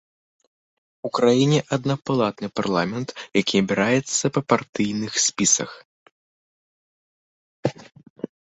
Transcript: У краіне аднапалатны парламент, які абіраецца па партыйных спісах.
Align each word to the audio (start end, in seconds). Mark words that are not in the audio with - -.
У 1.09 1.09
краіне 1.17 1.59
аднапалатны 1.77 2.47
парламент, 2.61 3.09
які 3.41 3.55
абіраецца 3.65 4.25
па 4.37 4.41
партыйных 4.55 5.23
спісах. 5.27 5.79